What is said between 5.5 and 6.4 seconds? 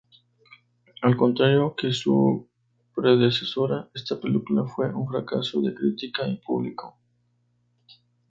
de crítica y